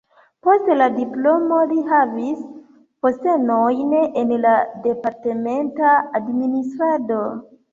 [0.45, 2.39] Post la diplomo li havis
[3.07, 3.93] postenojn
[4.23, 4.57] en la
[4.89, 5.93] departementa
[6.23, 7.25] administrado.